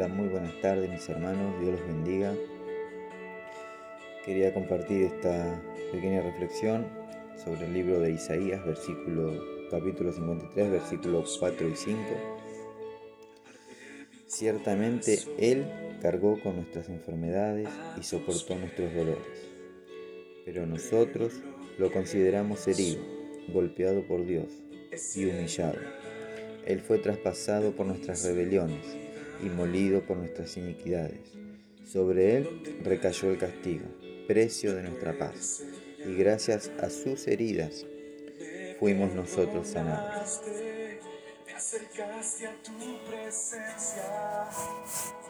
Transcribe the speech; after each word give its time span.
Hola, 0.00 0.14
muy 0.14 0.28
buenas 0.28 0.58
tardes 0.62 0.88
mis 0.88 1.06
hermanos, 1.10 1.60
Dios 1.60 1.78
los 1.78 1.86
bendiga. 1.86 2.34
Quería 4.24 4.54
compartir 4.54 5.02
esta 5.02 5.60
pequeña 5.92 6.22
reflexión 6.22 6.86
sobre 7.36 7.66
el 7.66 7.74
libro 7.74 8.00
de 8.00 8.12
Isaías, 8.12 8.64
versículo, 8.64 9.44
capítulo 9.70 10.10
53, 10.10 10.70
versículos 10.70 11.36
4 11.38 11.68
y 11.68 11.76
5. 11.76 12.00
Ciertamente 14.26 15.18
Él 15.36 15.66
cargó 16.00 16.40
con 16.40 16.56
nuestras 16.56 16.88
enfermedades 16.88 17.68
y 18.00 18.02
soportó 18.02 18.56
nuestros 18.56 18.94
dolores, 18.94 19.50
pero 20.46 20.64
nosotros 20.64 21.42
lo 21.76 21.92
consideramos 21.92 22.66
herido, 22.66 23.02
golpeado 23.52 24.02
por 24.08 24.24
Dios 24.24 24.48
y 25.14 25.26
humillado. 25.26 25.78
Él 26.64 26.80
fue 26.80 26.96
traspasado 26.96 27.72
por 27.72 27.84
nuestras 27.84 28.24
rebeliones 28.24 29.09
y 29.42 29.48
molido 29.48 30.02
por 30.02 30.16
nuestras 30.16 30.56
iniquidades. 30.56 31.32
Sobre 31.84 32.36
él 32.36 32.80
recayó 32.84 33.30
el 33.30 33.38
castigo, 33.38 33.86
precio 34.26 34.74
de 34.74 34.82
nuestra 34.82 35.18
paz, 35.18 35.62
y 36.06 36.14
gracias 36.14 36.70
a 36.80 36.88
sus 36.88 37.26
heridas 37.26 37.86
fuimos 38.80 39.12
nosotros 39.12 39.68
sanados. 39.68 40.40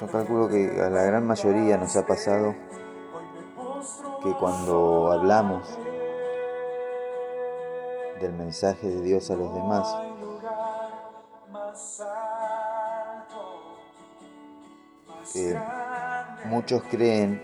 Yo 0.00 0.06
calculo 0.06 0.48
que 0.48 0.80
a 0.80 0.88
la 0.88 1.02
gran 1.02 1.26
mayoría 1.26 1.76
nos 1.76 1.96
ha 1.96 2.06
pasado 2.06 2.54
que 4.22 4.32
cuando 4.38 5.10
hablamos 5.10 5.68
del 8.20 8.32
mensaje 8.34 8.86
de 8.86 9.02
Dios 9.02 9.30
a 9.32 9.34
los 9.34 9.52
demás, 9.52 10.11
que 15.32 15.56
muchos 16.46 16.82
creen 16.90 17.42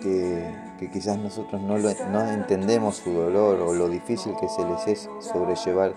que, 0.00 0.88
quizás 0.92 1.18
nosotros 1.18 1.60
no, 1.60 1.78
no 1.78 2.30
entendemos 2.30 2.96
su 2.96 3.12
dolor 3.12 3.60
o 3.60 3.72
lo 3.72 3.88
difícil 3.88 4.34
que 4.40 4.48
se 4.48 4.64
les 4.64 4.86
es 4.86 5.10
sobrellevar 5.20 5.94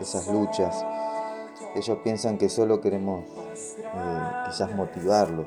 esas 0.00 0.28
luchas. 0.28 0.84
Ellos 1.74 1.98
piensan 2.02 2.38
que 2.38 2.48
solo 2.48 2.80
queremos 2.80 3.24
eh, 3.24 4.20
quizás 4.46 4.74
motivarlos, 4.74 5.46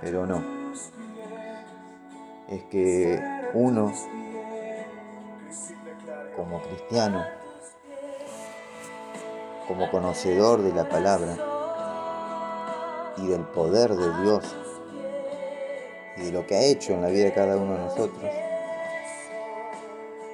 pero 0.00 0.26
no. 0.26 0.42
Es 2.48 2.62
que 2.64 3.20
uno, 3.54 3.92
como 6.36 6.62
cristiano, 6.62 7.24
como 9.66 9.90
conocedor 9.90 10.62
de 10.62 10.72
la 10.72 10.88
palabra, 10.88 11.36
y 13.18 13.26
del 13.26 13.44
poder 13.44 13.94
de 13.94 14.22
Dios 14.22 14.56
y 16.16 16.22
de 16.22 16.32
lo 16.32 16.46
que 16.46 16.56
ha 16.56 16.62
hecho 16.62 16.92
en 16.92 17.02
la 17.02 17.08
vida 17.08 17.24
de 17.24 17.32
cada 17.32 17.56
uno 17.56 17.74
de 17.74 17.78
nosotros, 17.78 18.30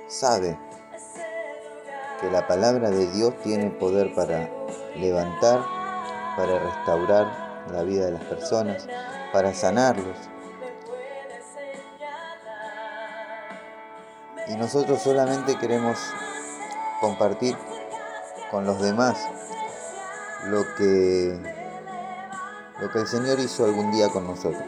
sabe 0.09 0.59
que 2.21 2.31
la 2.31 2.47
palabra 2.47 2.91
de 2.91 3.11
Dios 3.11 3.35
tiene 3.43 3.71
poder 3.71 4.15
para 4.15 4.49
levantar, 4.97 5.65
para 6.37 6.59
restaurar 6.59 7.67
la 7.73 7.83
vida 7.83 8.07
de 8.07 8.13
las 8.13 8.25
personas, 8.25 8.87
para 9.33 9.53
sanarlos. 9.55 10.17
Y 14.49 14.55
nosotros 14.55 15.01
solamente 15.03 15.59
queremos 15.59 15.99
compartir 17.01 17.57
con 18.51 18.65
los 18.67 18.81
demás 18.81 19.19
lo 20.45 20.63
que 20.77 21.52
lo 22.83 22.91
que 22.91 22.99
el 22.99 23.07
Señor 23.07 23.39
hizo 23.39 23.65
algún 23.65 23.93
día 23.93 24.09
con 24.09 24.27
nosotros. 24.27 24.65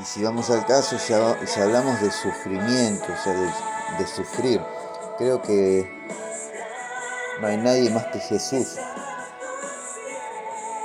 Y 0.00 0.04
si 0.04 0.24
vamos 0.24 0.48
al 0.48 0.64
caso, 0.64 0.98
si, 0.98 1.12
hablamos 1.12 2.00
de 2.00 2.10
sufrimiento, 2.10 3.04
o 3.12 3.22
sea, 3.22 3.34
de, 3.98 4.06
sufrir, 4.06 4.62
creo 5.18 5.42
que 5.42 5.92
no 7.42 7.48
hay 7.48 7.58
nadie 7.58 7.90
más 7.90 8.06
que 8.06 8.18
Jesús 8.18 8.76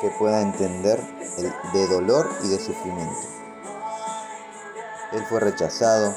que 0.02 0.10
pueda 0.20 0.42
entender 0.42 1.02
de 1.72 1.88
dolor 1.88 2.30
y 2.44 2.50
de 2.50 2.60
sufrimiento. 2.60 3.22
Él 5.14 5.26
fue 5.30 5.40
rechazado, 5.40 6.14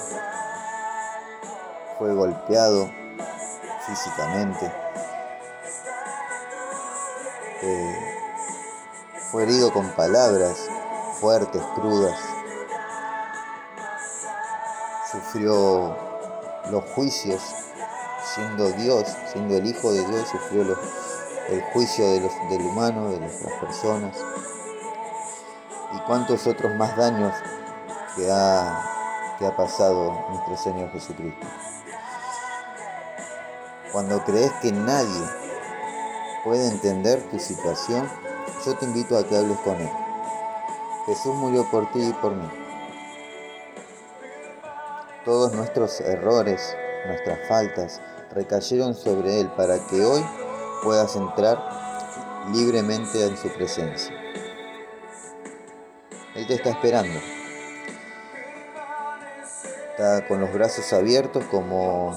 fue 1.99 2.13
golpeado 2.15 2.91
físicamente, 3.87 4.73
eh, 7.67 8.19
fue 9.33 9.43
herido 9.43 9.73
con 9.73 9.91
palabras 9.91 10.57
fuertes, 11.21 11.61
crudas. 11.75 12.17
Sufrió 15.11 15.97
los 16.71 16.85
juicios, 16.95 17.43
siendo 18.35 18.71
Dios, 18.73 19.05
siendo 19.33 19.57
el 19.57 19.67
Hijo 19.67 19.93
de 19.93 20.07
Dios, 20.07 20.29
sufrió 20.29 20.63
el 21.49 21.61
juicio 21.73 22.09
de 22.13 22.21
los, 22.21 22.33
del 22.51 22.63
humano, 22.63 23.11
de 23.11 23.19
las 23.19 23.53
personas. 23.61 24.17
Y 25.93 25.99
cuántos 26.07 26.47
otros 26.47 26.73
más 26.77 26.97
daños 26.97 27.35
que 28.15 28.31
ha, 28.31 29.37
que 29.41 29.47
ha 29.47 29.57
pasado 29.57 30.25
nuestro 30.31 30.57
Señor 30.57 30.93
Jesucristo. 30.93 31.47
Cuando 33.91 34.23
crees 34.25 34.53
que 34.63 34.71
nadie 34.71 35.46
puede 36.47 36.69
entender 36.69 37.21
tu 37.29 37.41
situación, 37.41 38.09
yo 38.65 38.77
te 38.77 38.85
invito 38.85 39.19
a 39.19 39.27
que 39.27 39.37
hables 39.37 39.59
con 39.59 39.81
Él. 39.81 39.91
Jesús 41.07 41.35
murió 41.35 41.69
por 41.69 41.91
ti 41.91 42.01
y 42.01 42.13
por 42.13 42.37
mí. 42.37 42.49
Todos 45.25 45.53
nuestros 45.55 46.01
errores, 46.01 46.77
nuestras 47.09 47.49
faltas, 47.49 48.01
recayeron 48.33 48.95
sobre 48.95 49.41
Él 49.41 49.51
para 49.57 49.85
que 49.89 50.05
hoy 50.05 50.25
puedas 50.85 51.17
entrar 51.17 51.61
libremente 52.53 53.27
en 53.27 53.37
su 53.37 53.49
presencia. 53.49 54.15
Él 56.37 56.47
te 56.47 56.55
está 56.55 56.71
esperando. 56.71 57.19
Está 59.91 60.29
con 60.29 60.41
los 60.41 60.53
brazos 60.53 60.93
abiertos 60.93 61.45
como 61.47 62.15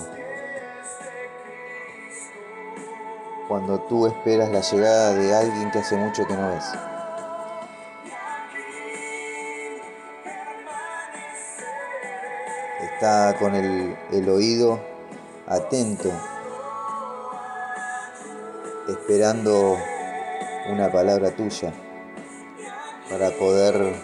cuando 3.49 3.79
tú 3.79 4.05
esperas 4.05 4.51
la 4.51 4.61
llegada 4.61 5.15
de 5.15 5.35
alguien 5.35 5.71
que 5.71 5.79
hace 5.79 5.97
mucho 5.97 6.23
que 6.27 6.35
no 6.35 6.49
ves. 6.49 6.65
Está 12.93 13.35
con 13.39 13.55
el, 13.55 13.97
el 14.11 14.29
oído 14.29 14.79
atento, 15.47 16.11
esperando 18.87 19.79
una 20.71 20.91
palabra 20.91 21.31
tuya 21.31 21.73
para 23.09 23.31
poder 23.31 23.95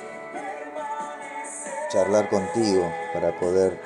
charlar 1.92 2.30
contigo, 2.30 2.92
para 3.14 3.40
poder 3.40 3.80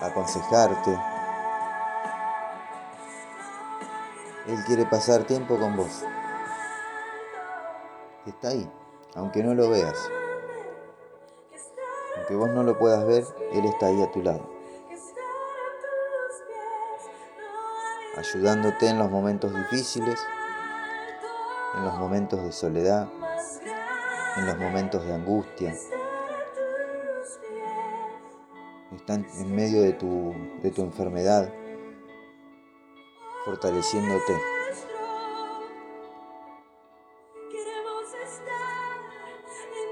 aconsejarte, 0.00 0.96
Él 4.48 4.64
quiere 4.64 4.86
pasar 4.86 5.24
tiempo 5.24 5.58
con 5.58 5.76
vos. 5.76 6.04
Está 8.24 8.48
ahí, 8.48 8.66
aunque 9.14 9.42
no 9.42 9.54
lo 9.54 9.68
veas. 9.68 10.10
Aunque 12.16 12.34
vos 12.34 12.48
no 12.48 12.62
lo 12.62 12.78
puedas 12.78 13.06
ver, 13.06 13.24
Él 13.52 13.66
está 13.66 13.88
ahí 13.88 14.02
a 14.02 14.10
tu 14.10 14.22
lado. 14.22 14.48
Ayudándote 18.16 18.88
en 18.88 18.98
los 18.98 19.10
momentos 19.10 19.54
difíciles, 19.54 20.18
en 21.76 21.84
los 21.84 21.94
momentos 21.98 22.42
de 22.42 22.52
soledad, 22.52 23.06
en 24.38 24.46
los 24.46 24.56
momentos 24.56 25.04
de 25.04 25.12
angustia. 25.12 25.74
Está 28.96 29.14
en 29.14 29.54
medio 29.54 29.82
de 29.82 29.92
tu, 29.92 30.34
de 30.62 30.70
tu 30.70 30.80
enfermedad 30.80 31.52
fortaleciéndote. 33.48 34.42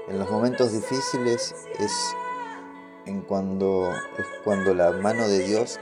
En 0.09 0.19
los 0.19 0.29
momentos 0.29 0.71
difíciles 0.73 1.55
es 1.79 2.15
en 3.07 3.21
cuando 3.21 3.91
es 4.19 4.25
cuando 4.43 4.75
la 4.75 4.91
mano 4.91 5.27
de 5.27 5.39
Dios 5.39 5.79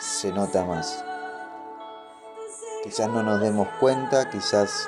se 0.00 0.32
nota 0.32 0.66
más. 0.66 1.02
Quizás 2.84 3.08
no 3.08 3.22
nos 3.22 3.40
demos 3.40 3.68
cuenta, 3.80 4.28
quizás 4.28 4.86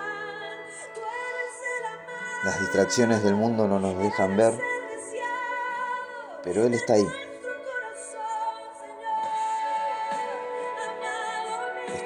las 2.45 2.61
distracciones 2.61 3.25
del 3.25 3.35
mundo 3.35 3.67
no 3.67 3.81
nos 3.81 3.97
dejan 3.97 4.37
ver, 4.37 4.61
pero 6.43 6.65
Él 6.65 6.75
está 6.75 6.95
ahí 6.95 7.30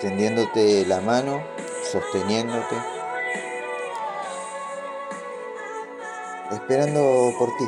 extendiéndote 0.05 0.85
la 0.85 1.01
mano, 1.01 1.43
sosteniéndote, 1.91 2.77
esperando 6.53 7.33
por 7.39 7.49
ti, 7.57 7.65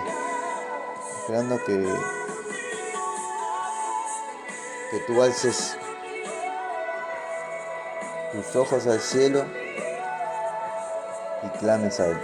esperando 1.19 1.57
que, 1.65 1.83
que 4.91 4.99
tú 5.07 5.23
alces 5.23 5.79
tus 8.33 8.55
ojos 8.55 8.87
al 8.87 9.01
cielo 9.01 9.47
y 11.43 11.59
clames 11.59 11.99
a 12.01 12.07
Él. 12.09 12.21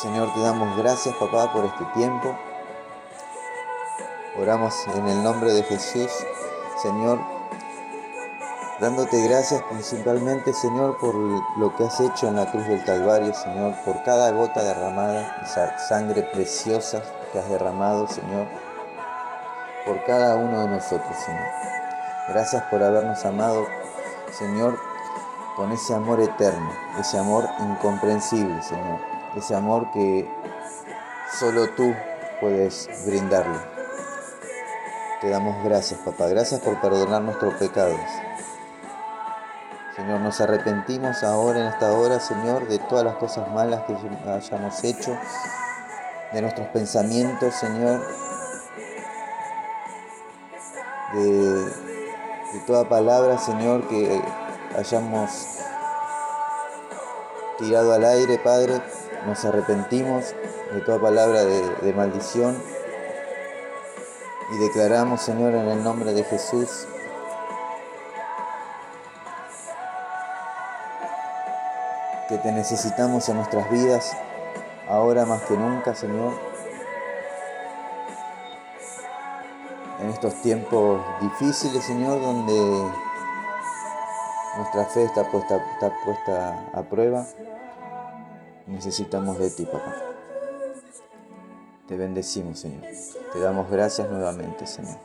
Señor, 0.00 0.32
te 0.32 0.40
damos 0.40 0.78
gracias, 0.78 1.12
papá, 1.16 1.52
por 1.52 1.64
este 1.64 1.84
tiempo. 1.94 2.38
Oramos 4.34 4.74
en 4.96 5.06
el 5.08 5.22
nombre 5.22 5.52
de 5.52 5.62
Jesús, 5.62 6.10
Señor, 6.80 7.18
dándote 8.80 9.22
gracias 9.28 9.62
principalmente, 9.64 10.54
Señor, 10.54 10.96
por 10.96 11.14
lo 11.14 11.76
que 11.76 11.84
has 11.84 12.00
hecho 12.00 12.28
en 12.28 12.36
la 12.36 12.50
cruz 12.50 12.66
del 12.66 12.82
Calvario, 12.82 13.34
Señor, 13.34 13.74
por 13.84 14.02
cada 14.04 14.30
gota 14.30 14.62
derramada, 14.62 15.36
esa 15.44 15.78
sangre 15.78 16.22
preciosa 16.22 17.02
que 17.30 17.40
has 17.40 17.48
derramado, 17.50 18.08
Señor, 18.08 18.46
por 19.84 20.02
cada 20.04 20.36
uno 20.36 20.62
de 20.62 20.68
nosotros, 20.68 21.14
Señor. 21.26 21.48
Gracias 22.28 22.62
por 22.70 22.82
habernos 22.82 23.22
amado, 23.26 23.66
Señor, 24.30 24.78
con 25.56 25.72
ese 25.72 25.92
amor 25.92 26.20
eterno, 26.20 26.72
ese 26.98 27.18
amor 27.18 27.46
incomprensible, 27.60 28.62
Señor, 28.62 28.98
ese 29.36 29.54
amor 29.54 29.90
que 29.92 30.26
solo 31.38 31.68
tú 31.76 31.94
puedes 32.40 32.88
brindarle. 33.04 33.81
Te 35.22 35.30
damos 35.30 35.62
gracias, 35.62 36.00
papá. 36.00 36.26
Gracias 36.26 36.60
por 36.60 36.80
perdonar 36.80 37.22
nuestros 37.22 37.54
pecados. 37.54 38.00
Señor, 39.94 40.20
nos 40.20 40.40
arrepentimos 40.40 41.22
ahora 41.22 41.60
en 41.60 41.66
esta 41.66 41.92
hora, 41.92 42.18
Señor, 42.18 42.66
de 42.66 42.80
todas 42.80 43.04
las 43.04 43.14
cosas 43.14 43.48
malas 43.52 43.82
que 43.82 43.96
hayamos 44.28 44.82
hecho, 44.82 45.16
de 46.32 46.42
nuestros 46.42 46.66
pensamientos, 46.70 47.54
Señor, 47.54 48.04
de, 51.14 51.70
toda 52.66 52.88
palabra, 52.88 53.38
Señor, 53.38 53.86
que 53.86 54.20
hayamos 54.76 55.30
tirado 57.60 57.92
al 57.92 58.04
aire, 58.04 58.40
Padre. 58.40 58.82
Nos 59.24 59.44
arrepentimos 59.44 60.34
de 60.72 60.80
toda 60.80 61.00
palabra 61.00 61.44
de 61.44 61.92
maldición 61.92 62.81
y 64.52 64.58
declaramos, 64.58 65.22
Señor, 65.22 65.54
en 65.54 65.68
el 65.68 65.82
nombre 65.82 66.12
de 66.12 66.24
Jesús, 66.24 66.86
que 72.28 72.36
te 72.36 72.52
necesitamos 72.52 73.28
en 73.30 73.36
nuestras 73.36 73.70
vidas, 73.70 74.14
ahora 74.88 75.24
más 75.24 75.42
que 75.42 75.56
nunca, 75.56 75.94
Señor. 75.94 76.34
En 80.00 80.10
estos 80.10 80.34
tiempos 80.42 81.00
difíciles, 81.20 81.82
Señor, 81.84 82.20
donde 82.20 82.90
nuestra 84.56 84.84
fe 84.86 85.04
está 85.04 85.30
puesta, 85.30 85.56
está 85.56 85.92
puesta 86.04 86.66
a 86.74 86.82
prueba, 86.82 87.24
necesitamos 88.66 89.38
de 89.38 89.50
ti, 89.50 89.64
papá. 89.64 90.11
Te 91.92 91.98
bendecimos, 91.98 92.58
Señor. 92.58 92.80
Te 93.34 93.38
damos 93.38 93.70
gracias 93.70 94.08
nuevamente, 94.08 94.66
Señor. 94.66 94.96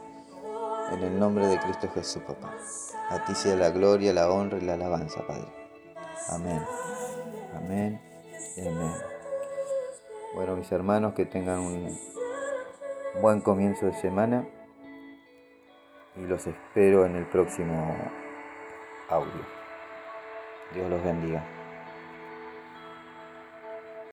En 0.94 1.04
el 1.04 1.20
nombre 1.20 1.46
de 1.46 1.60
Cristo 1.60 1.90
Jesús, 1.94 2.24
papá. 2.24 2.56
A 3.10 3.26
ti 3.26 3.36
sea 3.36 3.58
la 3.58 3.72
gloria, 3.72 4.14
la 4.14 4.32
honra 4.32 4.58
y 4.58 4.62
la 4.62 4.76
alabanza, 4.76 5.22
Padre. 5.28 5.50
Amén. 6.30 6.62
Amén 7.58 8.02
y 8.56 8.62
amén. 8.62 8.94
Bueno, 10.34 10.56
mis 10.56 10.72
hermanos, 10.72 11.14
que 11.14 11.26
tengan 11.26 11.60
un 11.60 12.00
buen 13.22 13.42
comienzo 13.42 13.88
de 13.88 13.94
semana 13.96 14.48
y 16.16 16.22
los 16.22 16.48
espero 16.48 17.06
en 17.06 17.18
el 17.18 17.26
próximo 17.26 17.98
audio. 19.10 19.46
Dios 20.74 20.90
los 20.90 21.04
bendiga. 21.04 21.57